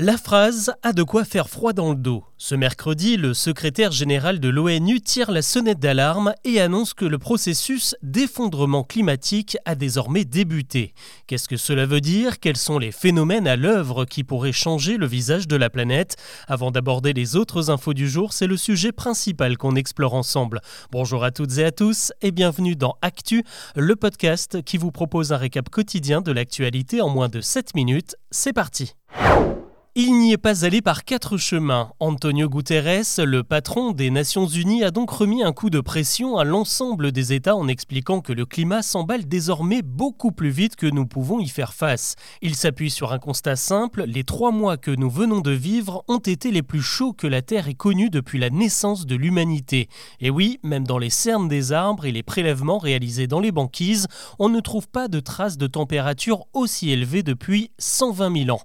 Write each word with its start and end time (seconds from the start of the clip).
La 0.00 0.16
phrase 0.16 0.72
a 0.82 0.92
de 0.92 1.04
quoi 1.04 1.24
faire 1.24 1.48
froid 1.48 1.72
dans 1.72 1.90
le 1.90 1.94
dos. 1.94 2.24
Ce 2.36 2.56
mercredi, 2.56 3.16
le 3.16 3.32
secrétaire 3.32 3.92
général 3.92 4.40
de 4.40 4.48
l'ONU 4.48 5.00
tire 5.00 5.30
la 5.30 5.40
sonnette 5.40 5.78
d'alarme 5.78 6.34
et 6.42 6.60
annonce 6.60 6.94
que 6.94 7.04
le 7.04 7.16
processus 7.16 7.94
d'effondrement 8.02 8.82
climatique 8.82 9.56
a 9.64 9.76
désormais 9.76 10.24
débuté. 10.24 10.94
Qu'est-ce 11.28 11.46
que 11.46 11.56
cela 11.56 11.86
veut 11.86 12.00
dire? 12.00 12.40
Quels 12.40 12.56
sont 12.56 12.80
les 12.80 12.90
phénomènes 12.90 13.46
à 13.46 13.54
l'œuvre 13.54 14.04
qui 14.04 14.24
pourraient 14.24 14.50
changer 14.50 14.96
le 14.96 15.06
visage 15.06 15.46
de 15.46 15.54
la 15.54 15.70
planète? 15.70 16.16
Avant 16.48 16.72
d'aborder 16.72 17.12
les 17.12 17.36
autres 17.36 17.70
infos 17.70 17.94
du 17.94 18.08
jour, 18.08 18.32
c'est 18.32 18.48
le 18.48 18.56
sujet 18.56 18.90
principal 18.90 19.56
qu'on 19.56 19.76
explore 19.76 20.14
ensemble. 20.14 20.60
Bonjour 20.90 21.22
à 21.22 21.30
toutes 21.30 21.58
et 21.58 21.64
à 21.64 21.70
tous 21.70 22.12
et 22.20 22.32
bienvenue 22.32 22.74
dans 22.74 22.96
Actu, 23.00 23.44
le 23.76 23.94
podcast 23.94 24.60
qui 24.64 24.76
vous 24.76 24.90
propose 24.90 25.32
un 25.32 25.36
récap 25.36 25.68
quotidien 25.68 26.20
de 26.20 26.32
l'actualité 26.32 27.00
en 27.00 27.10
moins 27.10 27.28
de 27.28 27.40
7 27.40 27.76
minutes. 27.76 28.16
C'est 28.32 28.52
parti 28.52 28.94
il 29.96 30.18
n'y 30.18 30.32
est 30.32 30.38
pas 30.38 30.64
allé 30.64 30.82
par 30.82 31.04
quatre 31.04 31.36
chemins. 31.36 31.92
Antonio 32.00 32.48
Guterres, 32.48 33.04
le 33.18 33.44
patron 33.44 33.92
des 33.92 34.10
Nations 34.10 34.48
Unies, 34.48 34.82
a 34.82 34.90
donc 34.90 35.08
remis 35.08 35.44
un 35.44 35.52
coup 35.52 35.70
de 35.70 35.78
pression 35.78 36.36
à 36.36 36.42
l'ensemble 36.42 37.12
des 37.12 37.32
États 37.32 37.54
en 37.54 37.68
expliquant 37.68 38.20
que 38.20 38.32
le 38.32 38.44
climat 38.44 38.82
s'emballe 38.82 39.28
désormais 39.28 39.82
beaucoup 39.82 40.32
plus 40.32 40.50
vite 40.50 40.74
que 40.74 40.88
nous 40.88 41.06
pouvons 41.06 41.38
y 41.38 41.46
faire 41.46 41.74
face. 41.74 42.16
Il 42.42 42.56
s'appuie 42.56 42.90
sur 42.90 43.12
un 43.12 43.20
constat 43.20 43.54
simple, 43.54 44.02
les 44.02 44.24
trois 44.24 44.50
mois 44.50 44.78
que 44.78 44.90
nous 44.90 45.10
venons 45.10 45.40
de 45.40 45.52
vivre 45.52 46.02
ont 46.08 46.18
été 46.18 46.50
les 46.50 46.64
plus 46.64 46.82
chauds 46.82 47.12
que 47.12 47.28
la 47.28 47.40
Terre 47.40 47.68
ait 47.68 47.74
connus 47.74 48.10
depuis 48.10 48.40
la 48.40 48.50
naissance 48.50 49.06
de 49.06 49.14
l'humanité. 49.14 49.88
Et 50.18 50.28
oui, 50.28 50.58
même 50.64 50.88
dans 50.88 50.98
les 50.98 51.08
cernes 51.08 51.46
des 51.46 51.70
arbres 51.70 52.04
et 52.04 52.10
les 52.10 52.24
prélèvements 52.24 52.78
réalisés 52.78 53.28
dans 53.28 53.38
les 53.38 53.52
banquises, 53.52 54.08
on 54.40 54.48
ne 54.48 54.58
trouve 54.58 54.88
pas 54.88 55.06
de 55.06 55.20
traces 55.20 55.56
de 55.56 55.68
température 55.68 56.46
aussi 56.52 56.90
élevée 56.90 57.22
depuis 57.22 57.70
120 57.78 58.44
000 58.46 58.56
ans. 58.56 58.62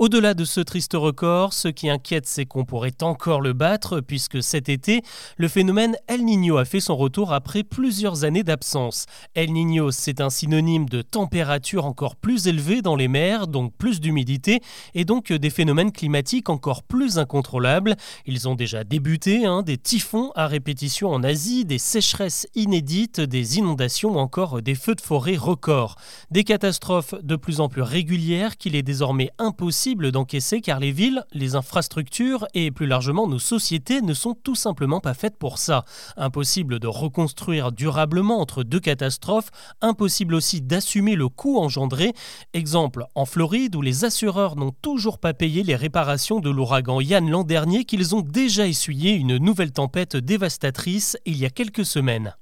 Au-delà 0.00 0.32
de 0.32 0.46
ce 0.46 0.62
triste 0.62 0.94
record, 0.94 1.52
ce 1.52 1.68
qui 1.68 1.90
inquiète, 1.90 2.24
c'est 2.24 2.46
qu'on 2.46 2.64
pourrait 2.64 3.02
encore 3.02 3.42
le 3.42 3.52
battre, 3.52 4.00
puisque 4.00 4.42
cet 4.42 4.70
été, 4.70 5.02
le 5.36 5.46
phénomène 5.46 5.94
El 6.06 6.24
Niño 6.24 6.56
a 6.56 6.64
fait 6.64 6.80
son 6.80 6.96
retour 6.96 7.34
après 7.34 7.64
plusieurs 7.64 8.24
années 8.24 8.42
d'absence. 8.42 9.04
El 9.34 9.52
Niño, 9.52 9.90
c'est 9.90 10.22
un 10.22 10.30
synonyme 10.30 10.88
de 10.88 11.02
température 11.02 11.84
encore 11.84 12.16
plus 12.16 12.46
élevée 12.46 12.80
dans 12.80 12.96
les 12.96 13.08
mers, 13.08 13.46
donc 13.46 13.74
plus 13.76 14.00
d'humidité, 14.00 14.62
et 14.94 15.04
donc 15.04 15.34
des 15.34 15.50
phénomènes 15.50 15.92
climatiques 15.92 16.48
encore 16.48 16.82
plus 16.82 17.18
incontrôlables. 17.18 17.94
Ils 18.24 18.48
ont 18.48 18.54
déjà 18.54 18.84
débuté, 18.84 19.44
hein, 19.44 19.60
des 19.60 19.76
typhons 19.76 20.32
à 20.34 20.46
répétition 20.46 21.10
en 21.10 21.22
Asie, 21.22 21.66
des 21.66 21.76
sécheresses 21.76 22.46
inédites, 22.54 23.20
des 23.20 23.58
inondations 23.58 24.14
ou 24.14 24.18
encore 24.18 24.62
des 24.62 24.76
feux 24.76 24.94
de 24.94 25.02
forêt 25.02 25.36
records. 25.36 25.96
Des 26.30 26.44
catastrophes 26.44 27.14
de 27.22 27.36
plus 27.36 27.60
en 27.60 27.68
plus 27.68 27.82
régulières 27.82 28.56
qu'il 28.56 28.74
est 28.76 28.82
désormais 28.82 29.28
impossible 29.38 29.89
d'encaisser 29.94 30.60
car 30.60 30.80
les 30.80 30.92
villes, 30.92 31.24
les 31.32 31.54
infrastructures 31.54 32.46
et 32.54 32.70
plus 32.70 32.86
largement 32.86 33.26
nos 33.26 33.38
sociétés 33.38 34.00
ne 34.00 34.14
sont 34.14 34.34
tout 34.34 34.54
simplement 34.54 35.00
pas 35.00 35.14
faites 35.14 35.36
pour 35.36 35.58
ça. 35.58 35.84
Impossible 36.16 36.78
de 36.78 36.86
reconstruire 36.86 37.72
durablement 37.72 38.40
entre 38.40 38.62
deux 38.62 38.80
catastrophes, 38.80 39.50
impossible 39.80 40.34
aussi 40.34 40.60
d'assumer 40.62 41.16
le 41.16 41.28
coût 41.28 41.58
engendré. 41.58 42.12
Exemple 42.54 43.04
en 43.14 43.26
Floride 43.26 43.76
où 43.76 43.82
les 43.82 44.04
assureurs 44.04 44.56
n'ont 44.56 44.74
toujours 44.82 45.18
pas 45.18 45.34
payé 45.34 45.62
les 45.62 45.76
réparations 45.76 46.40
de 46.40 46.50
l'ouragan 46.50 47.00
Yann 47.00 47.28
l'an 47.28 47.44
dernier 47.44 47.84
qu'ils 47.84 48.14
ont 48.14 48.22
déjà 48.22 48.66
essuyé 48.66 49.14
une 49.14 49.36
nouvelle 49.36 49.72
tempête 49.72 50.16
dévastatrice 50.16 51.16
il 51.26 51.36
y 51.36 51.44
a 51.44 51.50
quelques 51.50 51.84
semaines. 51.84 52.34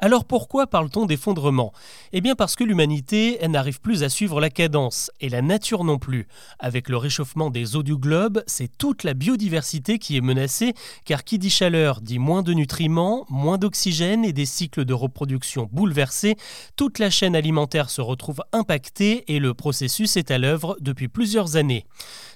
Alors 0.00 0.24
pourquoi 0.24 0.68
parle-t-on 0.68 1.06
d'effondrement? 1.06 1.72
Eh 2.12 2.20
bien 2.20 2.36
parce 2.36 2.54
que 2.54 2.62
l'humanité 2.62 3.40
n'arrive 3.48 3.80
plus 3.80 4.04
à 4.04 4.08
suivre 4.08 4.40
la 4.40 4.48
cadence, 4.48 5.10
et 5.20 5.28
la 5.28 5.42
nature 5.42 5.82
non 5.82 5.98
plus. 5.98 6.28
Avec 6.60 6.88
le 6.88 6.96
réchauffement 6.96 7.50
des 7.50 7.74
eaux 7.74 7.82
du 7.82 7.96
globe, 7.96 8.44
c'est 8.46 8.70
toute 8.78 9.02
la 9.02 9.14
biodiversité 9.14 9.98
qui 9.98 10.16
est 10.16 10.20
menacée, 10.20 10.74
car 11.04 11.24
qui 11.24 11.40
dit 11.40 11.50
chaleur 11.50 12.00
dit 12.00 12.20
moins 12.20 12.44
de 12.44 12.52
nutriments, 12.52 13.26
moins 13.28 13.58
d'oxygène 13.58 14.24
et 14.24 14.32
des 14.32 14.46
cycles 14.46 14.84
de 14.84 14.94
reproduction 14.94 15.68
bouleversés. 15.72 16.36
Toute 16.76 17.00
la 17.00 17.10
chaîne 17.10 17.34
alimentaire 17.34 17.90
se 17.90 18.00
retrouve 18.00 18.42
impactée 18.52 19.24
et 19.26 19.40
le 19.40 19.52
processus 19.52 20.16
est 20.16 20.30
à 20.30 20.38
l'œuvre 20.38 20.76
depuis 20.80 21.08
plusieurs 21.08 21.56
années. 21.56 21.86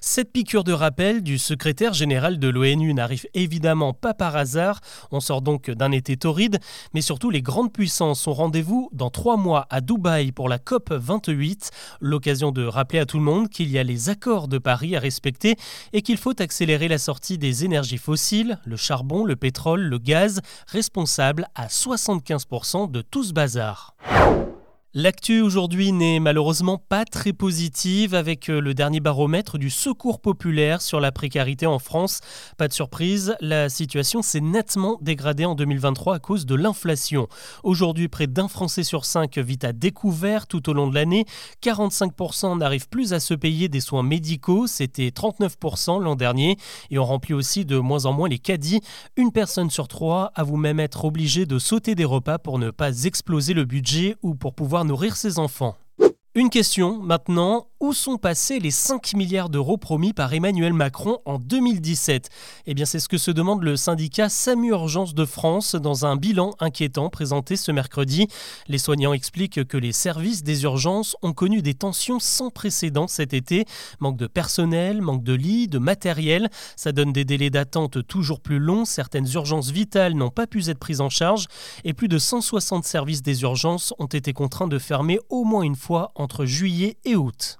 Cette 0.00 0.32
piqûre 0.32 0.64
de 0.64 0.72
rappel 0.72 1.22
du 1.22 1.38
secrétaire 1.38 1.94
général 1.94 2.40
de 2.40 2.48
l'ONU 2.48 2.92
n'arrive 2.92 3.28
évidemment 3.34 3.92
pas 3.92 4.14
par 4.14 4.34
hasard, 4.34 4.80
on 5.12 5.20
sort 5.20 5.42
donc 5.42 5.70
d'un 5.70 5.92
été 5.92 6.16
torride, 6.16 6.58
mais 6.92 7.02
surtout 7.02 7.30
les 7.30 7.40
grandes 7.52 7.70
puissances 7.70 8.26
ont 8.26 8.32
rendez-vous 8.32 8.88
dans 8.94 9.10
trois 9.10 9.36
mois 9.36 9.66
à 9.68 9.82
Dubaï 9.82 10.32
pour 10.32 10.48
la 10.48 10.58
COP 10.58 10.90
28, 10.90 11.70
l'occasion 12.00 12.50
de 12.50 12.64
rappeler 12.64 12.98
à 12.98 13.04
tout 13.04 13.18
le 13.18 13.24
monde 13.24 13.50
qu'il 13.50 13.68
y 13.68 13.78
a 13.78 13.82
les 13.82 14.08
accords 14.08 14.48
de 14.48 14.56
Paris 14.56 14.96
à 14.96 15.00
respecter 15.00 15.56
et 15.92 16.00
qu'il 16.00 16.16
faut 16.16 16.40
accélérer 16.40 16.88
la 16.88 16.96
sortie 16.96 17.36
des 17.36 17.66
énergies 17.66 17.98
fossiles, 17.98 18.58
le 18.64 18.76
charbon, 18.76 19.26
le 19.26 19.36
pétrole, 19.36 19.82
le 19.82 19.98
gaz, 19.98 20.40
responsables 20.66 21.46
à 21.54 21.66
75% 21.66 22.90
de 22.90 23.02
tout 23.02 23.22
ce 23.22 23.34
bazar. 23.34 23.94
L'actu 24.94 25.40
aujourd'hui 25.40 25.90
n'est 25.90 26.20
malheureusement 26.20 26.76
pas 26.76 27.06
très 27.06 27.32
positive 27.32 28.14
avec 28.14 28.50
euh, 28.50 28.60
le 28.60 28.74
dernier 28.74 29.00
baromètre 29.00 29.56
du 29.56 29.70
Secours 29.70 30.20
populaire 30.20 30.82
sur 30.82 31.00
la 31.00 31.10
précarité 31.10 31.64
en 31.64 31.78
France. 31.78 32.20
Pas 32.58 32.68
de 32.68 32.74
surprise, 32.74 33.34
la 33.40 33.70
situation 33.70 34.20
s'est 34.20 34.42
nettement 34.42 34.98
dégradée 35.00 35.46
en 35.46 35.54
2023 35.54 36.16
à 36.16 36.18
cause 36.18 36.44
de 36.44 36.54
l'inflation. 36.54 37.26
Aujourd'hui, 37.62 38.08
près 38.08 38.26
d'un 38.26 38.48
Français 38.48 38.82
sur 38.82 39.06
cinq 39.06 39.38
vit 39.38 39.58
à 39.62 39.72
découvert 39.72 40.46
tout 40.46 40.68
au 40.68 40.74
long 40.74 40.88
de 40.88 40.94
l'année. 40.94 41.24
45% 41.62 42.58
n'arrivent 42.58 42.90
plus 42.90 43.14
à 43.14 43.20
se 43.20 43.32
payer 43.32 43.70
des 43.70 43.80
soins 43.80 44.02
médicaux, 44.02 44.66
c'était 44.66 45.08
39% 45.08 46.02
l'an 46.02 46.16
dernier. 46.16 46.58
Et 46.90 46.98
on 46.98 47.06
remplit 47.06 47.32
aussi 47.32 47.64
de 47.64 47.78
moins 47.78 48.04
en 48.04 48.12
moins 48.12 48.28
les 48.28 48.38
caddies. 48.38 48.82
Une 49.16 49.32
personne 49.32 49.70
sur 49.70 49.88
trois 49.88 50.32
a 50.34 50.42
vous-même 50.42 50.80
être 50.80 51.06
obligée 51.06 51.46
de 51.46 51.58
sauter 51.58 51.94
des 51.94 52.04
repas 52.04 52.36
pour 52.36 52.58
ne 52.58 52.70
pas 52.70 53.04
exploser 53.04 53.54
le 53.54 53.64
budget 53.64 54.16
ou 54.20 54.34
pour 54.34 54.52
pouvoir 54.52 54.81
nourrir 54.84 55.16
ses 55.16 55.38
enfants. 55.38 55.76
Une 56.34 56.50
question 56.50 56.98
maintenant, 56.98 57.66
où 57.82 57.92
sont 57.92 58.16
passés 58.16 58.60
les 58.60 58.70
5 58.70 59.14
milliards 59.14 59.48
d'euros 59.48 59.76
promis 59.76 60.12
par 60.12 60.32
Emmanuel 60.32 60.72
Macron 60.72 61.18
en 61.24 61.40
2017 61.40 62.28
Eh 62.66 62.74
bien 62.74 62.84
c'est 62.84 63.00
ce 63.00 63.08
que 63.08 63.18
se 63.18 63.32
demande 63.32 63.64
le 63.64 63.74
syndicat 63.76 64.28
SAMU 64.28 64.68
Urgence 64.68 65.14
de 65.14 65.24
France 65.24 65.74
dans 65.74 66.06
un 66.06 66.14
bilan 66.14 66.54
inquiétant 66.60 67.10
présenté 67.10 67.56
ce 67.56 67.72
mercredi. 67.72 68.28
Les 68.68 68.78
soignants 68.78 69.12
expliquent 69.12 69.64
que 69.64 69.76
les 69.76 69.90
services 69.90 70.44
des 70.44 70.62
urgences 70.62 71.16
ont 71.22 71.32
connu 71.32 71.60
des 71.60 71.74
tensions 71.74 72.20
sans 72.20 72.50
précédent 72.50 73.08
cet 73.08 73.34
été. 73.34 73.64
Manque 73.98 74.16
de 74.16 74.28
personnel, 74.28 75.02
manque 75.02 75.24
de 75.24 75.34
lits, 75.34 75.66
de 75.66 75.78
matériel. 75.78 76.50
Ça 76.76 76.92
donne 76.92 77.12
des 77.12 77.24
délais 77.24 77.50
d'attente 77.50 78.06
toujours 78.06 78.38
plus 78.38 78.60
longs. 78.60 78.84
Certaines 78.84 79.28
urgences 79.34 79.72
vitales 79.72 80.14
n'ont 80.14 80.30
pas 80.30 80.46
pu 80.46 80.70
être 80.70 80.78
prises 80.78 81.00
en 81.00 81.10
charge 81.10 81.46
et 81.82 81.94
plus 81.94 82.06
de 82.06 82.18
160 82.18 82.84
services 82.84 83.22
des 83.22 83.42
urgences 83.42 83.92
ont 83.98 84.06
été 84.06 84.32
contraints 84.32 84.68
de 84.68 84.78
fermer 84.78 85.18
au 85.30 85.42
moins 85.42 85.62
une 85.62 85.74
fois 85.74 86.12
entre 86.14 86.44
juillet 86.44 86.96
et 87.04 87.16
août. 87.16 87.58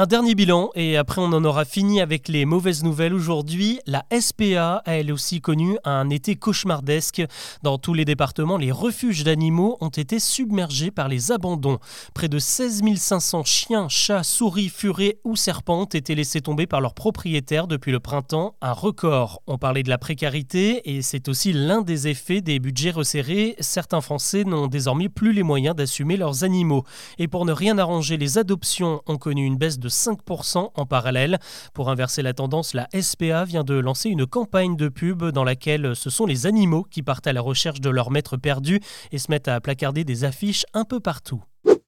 Un 0.00 0.06
dernier 0.06 0.34
bilan 0.34 0.70
et 0.74 0.96
après 0.96 1.20
on 1.20 1.26
en 1.26 1.44
aura 1.44 1.66
fini 1.66 2.00
avec 2.00 2.28
les 2.28 2.46
mauvaises 2.46 2.82
nouvelles 2.82 3.12
aujourd'hui. 3.12 3.80
La 3.84 4.06
SPA 4.18 4.76
a 4.86 4.92
elle 4.94 5.12
aussi 5.12 5.42
connu 5.42 5.76
un 5.84 6.08
été 6.08 6.36
cauchemardesque. 6.36 7.22
Dans 7.62 7.76
tous 7.76 7.92
les 7.92 8.06
départements, 8.06 8.56
les 8.56 8.72
refuges 8.72 9.24
d'animaux 9.24 9.76
ont 9.82 9.90
été 9.90 10.18
submergés 10.18 10.90
par 10.90 11.08
les 11.08 11.32
abandons. 11.32 11.80
Près 12.14 12.28
de 12.28 12.38
16 12.38 12.82
500 12.96 13.44
chiens, 13.44 13.88
chats, 13.90 14.22
souris, 14.22 14.70
furets 14.70 15.18
ou 15.24 15.36
serpents 15.36 15.82
ont 15.82 15.84
été 15.84 16.14
laissés 16.14 16.40
tomber 16.40 16.66
par 16.66 16.80
leurs 16.80 16.94
propriétaires 16.94 17.66
depuis 17.66 17.92
le 17.92 18.00
printemps, 18.00 18.54
un 18.62 18.72
record. 18.72 19.42
On 19.46 19.58
parlait 19.58 19.82
de 19.82 19.90
la 19.90 19.98
précarité 19.98 20.96
et 20.96 21.02
c'est 21.02 21.28
aussi 21.28 21.52
l'un 21.52 21.82
des 21.82 22.08
effets 22.08 22.40
des 22.40 22.58
budgets 22.58 22.90
resserrés. 22.90 23.54
Certains 23.60 24.00
Français 24.00 24.44
n'ont 24.44 24.66
désormais 24.66 25.10
plus 25.10 25.34
les 25.34 25.42
moyens 25.42 25.76
d'assumer 25.76 26.16
leurs 26.16 26.42
animaux. 26.42 26.84
Et 27.18 27.28
pour 27.28 27.44
ne 27.44 27.52
rien 27.52 27.76
arranger, 27.76 28.16
les 28.16 28.38
adoptions 28.38 29.02
ont 29.06 29.18
connu 29.18 29.44
une 29.44 29.58
baisse 29.58 29.78
de 29.78 29.89
5% 29.90 30.70
en 30.74 30.86
parallèle. 30.86 31.38
Pour 31.74 31.90
inverser 31.90 32.22
la 32.22 32.32
tendance, 32.32 32.74
la 32.74 32.88
SPA 32.98 33.44
vient 33.44 33.64
de 33.64 33.74
lancer 33.74 34.08
une 34.08 34.26
campagne 34.26 34.76
de 34.76 34.88
pub 34.88 35.24
dans 35.24 35.44
laquelle 35.44 35.94
ce 35.94 36.10
sont 36.10 36.26
les 36.26 36.46
animaux 36.46 36.84
qui 36.84 37.02
partent 37.02 37.26
à 37.26 37.32
la 37.32 37.40
recherche 37.40 37.80
de 37.80 37.90
leur 37.90 38.10
maître 38.10 38.36
perdu 38.36 38.80
et 39.12 39.18
se 39.18 39.30
mettent 39.30 39.48
à 39.48 39.60
placarder 39.60 40.04
des 40.04 40.24
affiches 40.24 40.64
un 40.72 40.84
peu 40.84 41.00
partout. 41.00 41.42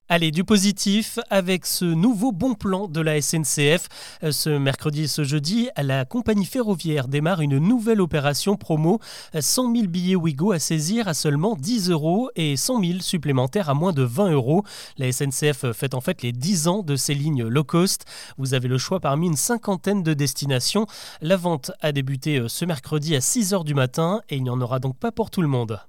Allez, 0.09 0.31
du 0.31 0.43
positif 0.43 1.17
avec 1.29 1.65
ce 1.65 1.85
nouveau 1.85 2.33
bon 2.33 2.55
plan 2.55 2.89
de 2.89 2.99
la 2.99 3.21
SNCF. 3.21 3.87
Euh, 4.23 4.33
ce 4.33 4.49
mercredi 4.49 5.03
et 5.03 5.07
ce 5.07 5.23
jeudi, 5.23 5.69
la 5.81 6.03
compagnie 6.03 6.45
ferroviaire 6.45 7.07
démarre 7.07 7.39
une 7.39 7.57
nouvelle 7.57 8.01
opération 8.01 8.57
promo. 8.57 8.99
100 9.33 9.73
000 9.73 9.87
billets 9.87 10.17
Ouigo 10.17 10.51
à 10.51 10.59
saisir 10.59 11.07
à 11.07 11.13
seulement 11.13 11.55
10 11.55 11.89
euros 11.89 12.29
et 12.35 12.57
100 12.57 12.83
000 12.83 12.99
supplémentaires 12.99 13.69
à 13.69 13.75
moins 13.75 13.93
de 13.93 14.03
20 14.03 14.31
euros. 14.31 14.63
La 14.97 15.09
SNCF 15.09 15.71
fête 15.71 15.93
en 15.93 16.01
fait 16.01 16.21
les 16.21 16.33
10 16.33 16.67
ans 16.67 16.83
de 16.83 16.97
ces 16.97 17.13
lignes 17.13 17.45
low 17.47 17.63
cost. 17.63 18.03
Vous 18.37 18.53
avez 18.53 18.67
le 18.67 18.77
choix 18.77 18.99
parmi 18.99 19.27
une 19.27 19.37
cinquantaine 19.37 20.03
de 20.03 20.13
destinations. 20.13 20.85
La 21.21 21.37
vente 21.37 21.71
a 21.79 21.93
débuté 21.93 22.39
euh, 22.39 22.49
ce 22.49 22.65
mercredi 22.65 23.15
à 23.15 23.21
6 23.21 23.53
heures 23.53 23.63
du 23.63 23.73
matin 23.73 24.21
et 24.29 24.35
il 24.35 24.43
n'y 24.43 24.49
en 24.49 24.59
aura 24.59 24.79
donc 24.79 24.97
pas 24.97 25.13
pour 25.13 25.31
tout 25.31 25.41
le 25.41 25.47
monde. 25.47 25.79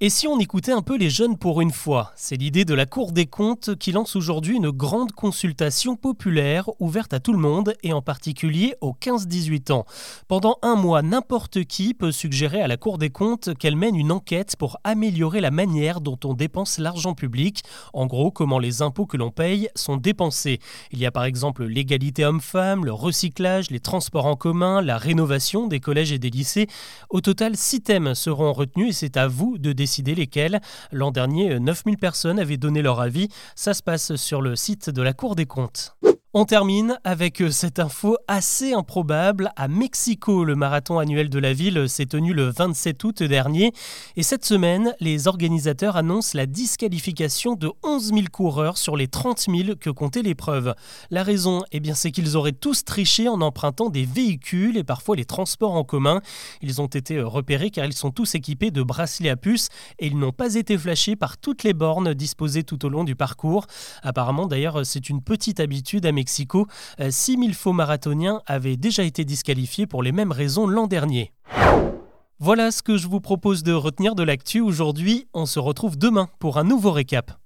Et 0.00 0.10
si 0.10 0.26
on 0.26 0.40
écoutait 0.40 0.72
un 0.72 0.82
peu 0.82 0.96
les 0.96 1.08
jeunes 1.08 1.38
pour 1.38 1.60
une 1.60 1.70
fois? 1.70 2.10
C'est 2.16 2.34
l'idée 2.34 2.64
de 2.64 2.74
la 2.74 2.84
Cour 2.84 3.12
des 3.12 3.26
comptes 3.26 3.76
qui 3.76 3.92
lance 3.92 4.16
aujourd'hui 4.16 4.56
une 4.56 4.72
grande 4.72 5.12
consultation 5.12 5.94
populaire 5.94 6.68
ouverte 6.80 7.14
à 7.14 7.20
tout 7.20 7.32
le 7.32 7.38
monde 7.38 7.74
et 7.84 7.92
en 7.92 8.02
particulier 8.02 8.74
aux 8.80 8.92
15-18 8.92 9.70
ans. 9.70 9.86
Pendant 10.26 10.58
un 10.62 10.74
mois, 10.74 11.02
n'importe 11.02 11.62
qui 11.62 11.94
peut 11.94 12.10
suggérer 12.10 12.60
à 12.60 12.66
la 12.66 12.76
Cour 12.76 12.98
des 12.98 13.10
comptes 13.10 13.54
qu'elle 13.56 13.76
mène 13.76 13.94
une 13.94 14.10
enquête 14.10 14.56
pour 14.58 14.78
améliorer 14.82 15.40
la 15.40 15.52
manière 15.52 16.00
dont 16.00 16.18
on 16.24 16.34
dépense 16.34 16.78
l'argent 16.78 17.14
public, 17.14 17.62
en 17.92 18.06
gros 18.06 18.32
comment 18.32 18.58
les 18.58 18.82
impôts 18.82 19.06
que 19.06 19.16
l'on 19.16 19.30
paye 19.30 19.68
sont 19.76 19.96
dépensés. 19.96 20.58
Il 20.90 20.98
y 20.98 21.06
a 21.06 21.12
par 21.12 21.24
exemple 21.24 21.64
l'égalité 21.66 22.24
homme-femme, 22.24 22.84
le 22.84 22.92
recyclage, 22.92 23.70
les 23.70 23.80
transports 23.80 24.26
en 24.26 24.34
commun, 24.34 24.82
la 24.82 24.98
rénovation 24.98 25.68
des 25.68 25.78
collèges 25.78 26.10
et 26.10 26.18
des 26.18 26.30
lycées. 26.30 26.66
Au 27.10 27.20
total, 27.20 27.56
six 27.56 27.80
thèmes 27.80 28.16
seront 28.16 28.52
retenus 28.52 28.88
et 28.88 28.92
c'est 28.92 29.16
à 29.16 29.28
vous 29.28 29.56
de 29.56 29.70
décider 29.70 29.83
lesquels. 30.14 30.60
L'an 30.92 31.10
dernier, 31.10 31.58
9000 31.58 31.98
personnes 31.98 32.38
avaient 32.38 32.56
donné 32.56 32.82
leur 32.82 33.00
avis. 33.00 33.28
Ça 33.54 33.74
se 33.74 33.82
passe 33.82 34.16
sur 34.16 34.40
le 34.40 34.56
site 34.56 34.90
de 34.90 35.02
la 35.02 35.12
Cour 35.12 35.36
des 35.36 35.46
comptes. 35.46 35.96
On 36.36 36.46
termine 36.46 36.98
avec 37.04 37.40
euh, 37.40 37.52
cette 37.52 37.78
info 37.78 38.16
assez 38.26 38.72
improbable. 38.72 39.52
À 39.54 39.68
Mexico, 39.68 40.42
le 40.44 40.56
marathon 40.56 40.98
annuel 40.98 41.30
de 41.30 41.38
la 41.38 41.52
ville 41.52 41.88
s'est 41.88 42.06
tenu 42.06 42.34
le 42.34 42.50
27 42.50 43.04
août 43.04 43.22
dernier. 43.22 43.70
Et 44.16 44.24
cette 44.24 44.44
semaine, 44.44 44.96
les 44.98 45.28
organisateurs 45.28 45.94
annoncent 45.94 46.36
la 46.36 46.46
disqualification 46.46 47.54
de 47.54 47.70
11 47.84 48.08
000 48.08 48.20
coureurs 48.32 48.78
sur 48.78 48.96
les 48.96 49.06
30 49.06 49.46
000 49.48 49.76
que 49.80 49.90
comptait 49.90 50.22
l'épreuve. 50.22 50.74
La 51.12 51.22
raison, 51.22 51.62
eh 51.70 51.78
bien, 51.78 51.94
c'est 51.94 52.10
qu'ils 52.10 52.36
auraient 52.36 52.50
tous 52.50 52.84
triché 52.84 53.28
en 53.28 53.40
empruntant 53.40 53.88
des 53.88 54.04
véhicules 54.04 54.76
et 54.76 54.82
parfois 54.82 55.14
les 55.14 55.26
transports 55.26 55.74
en 55.74 55.84
commun. 55.84 56.20
Ils 56.62 56.82
ont 56.82 56.88
été 56.88 57.18
euh, 57.18 57.28
repérés 57.28 57.70
car 57.70 57.84
ils 57.84 57.92
sont 57.92 58.10
tous 58.10 58.34
équipés 58.34 58.72
de 58.72 58.82
bracelets 58.82 59.30
à 59.30 59.36
puce 59.36 59.68
et 60.00 60.08
ils 60.08 60.18
n'ont 60.18 60.32
pas 60.32 60.56
été 60.56 60.76
flashés 60.76 61.14
par 61.14 61.38
toutes 61.38 61.62
les 61.62 61.74
bornes 61.74 62.12
disposées 62.12 62.64
tout 62.64 62.84
au 62.84 62.88
long 62.88 63.04
du 63.04 63.14
parcours. 63.14 63.68
Apparemment, 64.02 64.48
d'ailleurs, 64.48 64.84
c'est 64.84 65.08
une 65.08 65.22
petite 65.22 65.60
habitude 65.60 66.04
à 66.06 66.10
Mexico 66.24 66.34
Mexico, 66.34 66.66
6000 67.10 67.50
euh, 67.50 67.52
faux 67.52 67.72
marathoniens 67.74 68.40
avaient 68.46 68.78
déjà 68.78 69.02
été 69.02 69.26
disqualifiés 69.26 69.86
pour 69.86 70.02
les 70.02 70.10
mêmes 70.10 70.32
raisons 70.32 70.66
l'an 70.66 70.86
dernier. 70.86 71.32
Voilà 72.38 72.70
ce 72.70 72.82
que 72.82 72.96
je 72.96 73.08
vous 73.08 73.20
propose 73.20 73.62
de 73.62 73.72
retenir 73.72 74.14
de 74.14 74.22
l'actu 74.22 74.60
aujourd'hui. 74.60 75.28
On 75.34 75.44
se 75.44 75.58
retrouve 75.58 75.98
demain 75.98 76.28
pour 76.38 76.56
un 76.56 76.64
nouveau 76.64 76.92
récap. 76.92 77.43